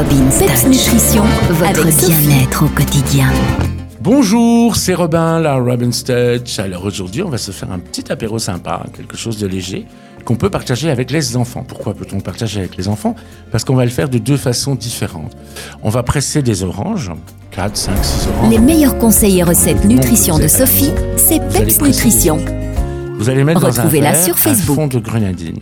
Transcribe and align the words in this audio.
Robin 0.00 0.30
Peps 0.38 0.66
Nutrition, 0.66 1.22
votre 1.50 1.84
bien-être 1.84 2.64
au 2.64 2.68
quotidien. 2.68 3.28
Bonjour, 4.00 4.74
c'est 4.74 4.94
Robin, 4.94 5.40
la 5.40 5.56
Robin 5.56 5.90
Touch. 5.90 6.58
Alors 6.58 6.86
aujourd'hui, 6.86 7.22
on 7.22 7.28
va 7.28 7.36
se 7.36 7.50
faire 7.50 7.70
un 7.70 7.78
petit 7.78 8.10
apéro 8.10 8.38
sympa, 8.38 8.86
quelque 8.96 9.18
chose 9.18 9.36
de 9.36 9.46
léger, 9.46 9.84
qu'on 10.24 10.36
peut 10.36 10.48
partager 10.48 10.88
avec 10.88 11.10
les 11.10 11.36
enfants. 11.36 11.66
Pourquoi 11.68 11.92
peut-on 11.92 12.20
partager 12.20 12.60
avec 12.60 12.78
les 12.78 12.88
enfants? 12.88 13.14
Parce 13.52 13.64
qu'on 13.64 13.74
va 13.74 13.84
le 13.84 13.90
faire 13.90 14.08
de 14.08 14.16
deux 14.16 14.38
façons 14.38 14.74
différentes. 14.74 15.36
On 15.82 15.90
va 15.90 16.02
presser 16.02 16.40
des 16.40 16.62
oranges, 16.62 17.12
4, 17.50 17.76
5, 17.76 18.02
6 18.02 18.28
oranges. 18.28 18.50
Les 18.52 18.58
meilleurs 18.58 18.96
conseils 18.96 19.40
et 19.40 19.42
recettes 19.42 19.84
nutrition 19.84 20.38
de 20.38 20.48
Sophie, 20.48 20.92
c'est 21.18 21.46
Peps 21.52 21.82
Nutrition. 21.82 22.38
Vous 23.18 23.28
allez 23.28 23.44
mettre 23.44 23.60
dans 23.60 23.78
un 23.78 23.84
verre 23.84 24.16
sur 24.16 24.38
Facebook. 24.38 24.78
un 24.78 24.80
fond 24.80 24.86
de 24.86 24.98
grenadine 24.98 25.58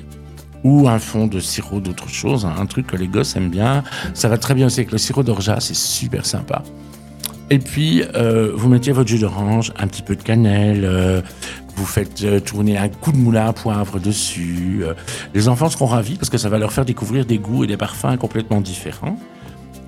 ou 0.64 0.88
un 0.88 0.98
fond 0.98 1.27
de 1.27 1.40
sirop 1.40 1.80
d'autre 1.80 2.09
chose, 2.09 2.45
hein, 2.45 2.54
un 2.58 2.66
truc 2.66 2.86
que 2.86 2.96
les 2.96 3.08
gosses 3.08 3.36
aiment 3.36 3.50
bien. 3.50 3.84
Ça 4.14 4.29
va 4.29 4.38
très 4.38 4.54
bien 4.54 4.66
aussi 4.66 4.80
avec 4.80 4.93
le 4.93 4.98
sirop 4.98 5.22
d'orgeat, 5.22 5.61
c'est 5.61 5.76
super 5.76 6.26
sympa. 6.26 6.62
Et 7.50 7.58
puis, 7.58 8.03
euh, 8.14 8.53
vous 8.54 8.68
mettez 8.68 8.93
votre 8.93 9.08
jus 9.08 9.18
d'orange, 9.18 9.72
un 9.79 9.86
petit 9.86 10.03
peu 10.03 10.17
de 10.17 10.22
cannelle, 10.22 10.84
euh, 10.84 11.22
vous 11.76 11.86
faites 11.86 12.22
euh, 12.25 12.40
tourner 12.40 12.76
un 12.76 12.89
coup 12.89 13.11
de 13.11 13.17
moulin 13.17 13.46
à 13.46 13.53
poivre 13.53 13.98
dessus. 13.98 14.82
les 15.34 15.48
enfants 15.48 15.71
seront 15.71 15.86
ravis 15.86 16.17
parce 16.17 16.29
que 16.29 16.39
ça 16.39 16.48
va 16.48 16.59
leur 16.59 16.72
faire 16.72 16.84
découvrir 16.84 17.25
des 17.25 17.39
goûts 17.39 17.64
et 17.64 17.67
des 17.67 17.76
parfums 17.76 18.18
complètement 18.18 18.61
différents. 18.61 19.18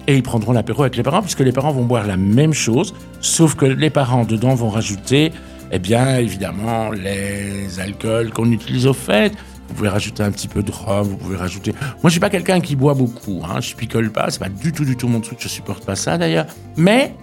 Et 0.07 0.17
ils 0.17 0.23
prendront 0.23 0.53
l'apéro 0.53 0.83
avec 0.83 0.97
les 0.97 1.03
parents 1.03 1.21
puisque 1.21 1.41
les 1.41 1.53
parents 1.53 1.73
vont 1.73 1.85
boire 1.85 2.07
la 2.07 2.17
même 2.17 2.55
chose, 2.55 2.95
sauf 3.21 3.55
que 3.55 3.67
les 3.67 3.91
parents 3.91 4.25
dedans 4.25 4.55
vont 4.55 4.71
rajouter, 4.71 5.31
eh 5.71 5.79
bien, 5.79 6.17
évidemment, 6.17 6.91
les 6.91 7.79
alcools 7.79 8.31
qu'on 8.31 8.51
utilise 8.51 8.87
au 8.87 8.95
fait. 8.95 9.33
Vous 9.71 9.77
pouvez 9.77 9.89
rajouter 9.89 10.25
un 10.25 10.33
petit 10.33 10.49
peu 10.49 10.63
de 10.65 10.73
rhum, 10.73 11.07
vous 11.07 11.17
pouvez 11.17 11.37
rajouter. 11.37 11.73
Moi, 11.73 12.07
je 12.07 12.11
suis 12.11 12.21
pas 12.21 12.29
quelqu'un 12.29 12.61
qui 12.61 12.75
boit 12.75 12.95
beaucoup, 12.95 13.41
hein. 13.45 13.61
Je 13.61 13.75
picole 13.77 14.11
pas, 14.11 14.29
c'est 14.31 14.41
pas 14.41 14.49
du 14.49 14.73
tout, 14.73 14.85
du 14.85 14.97
tout 14.97 15.07
mon 15.07 15.21
truc. 15.21 15.39
Je 15.41 15.49
supporte 15.49 15.87
pas 15.87 15.95
ça 15.95 16.19
d'ailleurs. 16.19 16.47
Mais 16.77 17.15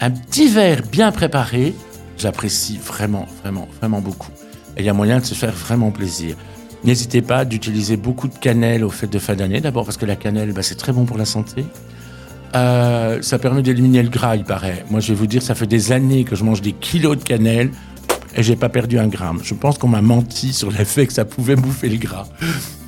un 0.00 0.10
petit 0.10 0.48
verre 0.48 0.82
bien 0.90 1.12
préparé, 1.12 1.74
j'apprécie 2.18 2.78
vraiment, 2.78 3.26
vraiment, 3.42 3.68
vraiment 3.78 4.00
beaucoup. 4.00 4.32
Et 4.76 4.80
il 4.80 4.84
y 4.84 4.88
a 4.88 4.92
moyen 4.92 5.20
de 5.20 5.24
se 5.24 5.34
faire 5.34 5.52
vraiment 5.52 5.92
plaisir. 5.92 6.36
N'hésitez 6.82 7.22
pas 7.22 7.44
d'utiliser 7.44 7.96
beaucoup 7.96 8.26
de 8.26 8.36
cannelle 8.36 8.84
aux 8.84 8.90
fêtes 8.90 9.12
de 9.12 9.18
fin 9.20 9.34
d'année. 9.34 9.60
D'abord 9.60 9.84
parce 9.84 9.96
que 9.96 10.06
la 10.06 10.16
cannelle, 10.16 10.52
bah, 10.52 10.62
c'est 10.62 10.74
très 10.74 10.92
bon 10.92 11.04
pour 11.04 11.18
la 11.18 11.24
santé. 11.24 11.64
Euh, 12.56 13.22
ça 13.22 13.38
permet 13.38 13.62
d'éliminer 13.62 14.02
le 14.02 14.08
gras, 14.08 14.34
il 14.34 14.44
paraît. 14.44 14.84
Moi, 14.90 15.00
je 15.00 15.08
vais 15.08 15.14
vous 15.14 15.26
dire, 15.26 15.42
ça 15.42 15.54
fait 15.54 15.66
des 15.66 15.92
années 15.92 16.24
que 16.24 16.34
je 16.34 16.42
mange 16.42 16.62
des 16.62 16.72
kilos 16.72 17.16
de 17.16 17.22
cannelle 17.22 17.70
et 18.36 18.42
j'ai 18.42 18.54
pas 18.54 18.68
perdu 18.68 18.98
un 18.98 19.08
gramme. 19.08 19.40
Je 19.42 19.54
pense 19.54 19.78
qu'on 19.78 19.88
m'a 19.88 20.02
menti 20.02 20.52
sur 20.52 20.70
l'effet 20.70 21.06
que 21.06 21.12
ça 21.12 21.24
pouvait 21.24 21.56
bouffer 21.56 21.88
le 21.88 21.96
gras. 21.96 22.28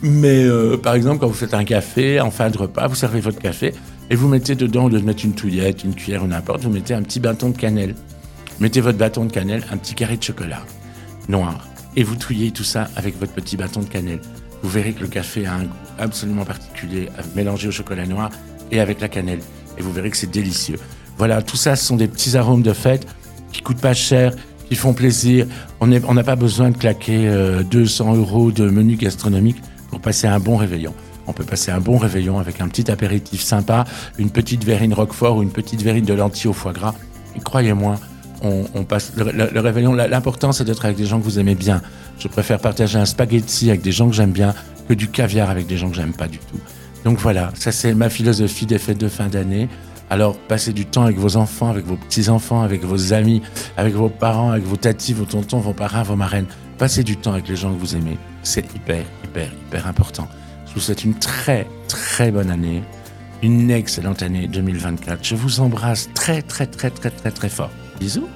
Mais 0.02 0.44
euh, 0.44 0.77
par 0.77 0.94
exemple, 0.94 1.20
quand 1.20 1.27
vous 1.27 1.34
faites 1.34 1.54
un 1.54 1.64
café 1.64 2.20
en 2.20 2.30
fin 2.30 2.50
de 2.50 2.58
repas, 2.58 2.86
vous 2.86 2.94
servez 2.94 3.20
votre 3.20 3.38
café 3.38 3.74
et 4.10 4.14
vous 4.14 4.28
mettez 4.28 4.54
dedans, 4.54 4.84
au 4.84 4.88
lieu 4.88 5.00
de 5.00 5.06
mettre 5.06 5.24
une 5.24 5.34
touillette, 5.34 5.82
une 5.84 5.94
cuillère 5.94 6.22
ou 6.22 6.26
n'importe, 6.26 6.62
vous 6.62 6.70
mettez 6.70 6.94
un 6.94 7.02
petit 7.02 7.19
bâton 7.19 7.48
de 7.50 7.56
cannelle. 7.56 7.94
Mettez 8.60 8.80
votre 8.80 8.98
bâton 8.98 9.24
de 9.24 9.32
cannelle, 9.32 9.64
un 9.72 9.76
petit 9.76 9.94
carré 9.94 10.16
de 10.16 10.22
chocolat 10.22 10.62
noir 11.28 11.69
et 11.96 12.04
vous 12.04 12.14
touillez 12.14 12.52
tout 12.52 12.64
ça 12.64 12.88
avec 12.94 13.19
votre 13.19 13.32
petit 13.32 13.56
bâton 13.56 13.80
de 13.80 13.88
cannelle. 13.88 14.20
Vous 14.62 14.69
verrez 14.69 14.92
que 14.92 15.00
le 15.00 15.08
café 15.08 15.46
a 15.46 15.54
un 15.54 15.64
goût 15.64 15.76
absolument 15.98 16.44
particulier 16.44 17.08
mélangé 17.34 17.69
au 17.69 17.70
chocolat 17.72 18.06
noir 18.06 18.30
et 18.70 18.80
avec 18.80 19.00
la 19.00 19.08
cannelle. 19.08 19.41
Et 19.78 19.82
vous 19.82 19.92
verrez 19.92 20.10
que 20.10 20.16
c'est 20.16 20.30
délicieux. 20.30 20.78
Voilà, 21.16 21.42
tout 21.42 21.56
ça, 21.56 21.74
ce 21.74 21.84
sont 21.84 21.96
des 21.96 22.06
petits 22.06 22.36
arômes 22.36 22.62
de 22.62 22.72
fête 22.72 23.06
qui 23.52 23.62
coûtent 23.62 23.80
pas 23.80 23.94
cher, 23.94 24.32
font 24.77 24.92
plaisir. 24.92 25.47
On 25.80 25.86
n'a 25.86 26.24
pas 26.24 26.36
besoin 26.36 26.70
de 26.70 26.77
claquer 26.77 27.28
euh, 27.28 27.62
200 27.62 28.16
euros 28.16 28.52
de 28.52 28.69
menu 28.69 28.97
gastronomique 28.97 29.62
pour 29.91 30.00
passer 30.00 30.27
un 30.27 30.38
bon 30.38 30.56
réveillon. 30.56 30.94
On 31.27 31.33
peut 31.33 31.44
passer 31.44 31.70
un 31.70 31.80
bon 31.80 31.98
réveillon 31.98 32.38
avec 32.38 32.60
un 32.60 32.69
petit 32.69 32.91
apéritif 32.91 33.42
sympa, 33.42 33.84
une 34.19 34.30
petite 34.30 34.64
verrine 34.64 34.94
roquefort 34.94 35.36
ou 35.36 35.42
une 35.42 35.50
petite 35.50 35.83
verrine 35.83 36.05
de 36.05 36.14
lentilles 36.14 36.48
au 36.48 36.55
foie 36.55 36.72
gras. 36.72 36.94
Et 37.36 37.41
croyez-moi, 37.41 37.97
on, 38.42 38.84
passe 38.84 39.12
le, 39.16 39.60
réveillon. 39.60 39.92
L'important, 39.94 40.52
c'est 40.52 40.64
d'être 40.64 40.84
avec 40.84 40.97
des 40.97 41.06
gens 41.06 41.19
que 41.19 41.25
vous 41.25 41.38
aimez 41.38 41.54
bien. 41.54 41.82
Je 42.19 42.28
préfère 42.28 42.59
partager 42.59 42.98
un 42.98 43.04
spaghetti 43.04 43.69
avec 43.69 43.82
des 43.82 43.92
gens 43.92 44.09
que 44.09 44.15
j'aime 44.15 44.32
bien 44.32 44.54
que 44.88 44.94
du 44.94 45.09
caviar 45.09 45.50
avec 45.50 45.66
des 45.66 45.76
gens 45.76 45.91
que 45.91 45.97
j'aime 45.97 46.15
pas 46.15 46.28
du 46.28 46.38
tout. 46.38 46.59
Donc 47.04 47.19
voilà, 47.19 47.50
ça 47.54 47.72
c'est 47.72 47.94
ma 47.94 48.10
philosophie 48.10 48.66
des 48.66 48.78
fêtes 48.78 48.98
de 48.98 49.09
fin 49.09 49.28
d'année. 49.28 49.69
Alors 50.10 50.36
passez 50.38 50.72
du 50.72 50.86
temps 50.86 51.02
avec 51.02 51.19
vos 51.19 51.36
enfants, 51.36 51.69
avec 51.69 51.84
vos 51.84 51.96
petits-enfants, 51.96 52.62
avec 52.62 52.84
vos 52.84 53.12
amis, 53.12 53.42
avec 53.76 53.94
vos 53.94 54.08
parents, 54.08 54.50
avec 54.50 54.64
vos 54.64 54.76
tatis, 54.76 55.12
vos 55.12 55.26
tontons, 55.26 55.58
vos 55.58 55.74
parrains, 55.74 56.02
vos 56.02 56.16
marraines. 56.16 56.46
Passez 56.78 57.04
du 57.04 57.16
temps 57.16 57.32
avec 57.32 57.48
les 57.48 57.56
gens 57.56 57.72
que 57.74 57.78
vous 57.78 57.96
aimez. 57.96 58.16
C'est 58.42 58.74
hyper, 58.74 59.04
hyper, 59.24 59.50
hyper 59.66 59.86
important. 59.86 60.28
Je 60.66 60.74
vous 60.74 60.80
souhaite 60.80 61.04
une 61.04 61.14
très, 61.14 61.66
très 61.88 62.30
bonne 62.30 62.50
année. 62.50 62.82
Une 63.42 63.70
excellente 63.70 64.22
année 64.22 64.48
2024. 64.48 65.24
Je 65.24 65.34
vous 65.34 65.60
embrasse 65.60 66.08
très, 66.14 66.42
très, 66.42 66.66
très, 66.66 66.91
très, 66.91 67.10
très, 67.10 67.30
très 67.30 67.48
fort. 67.48 67.70
Bisous. 68.00 68.28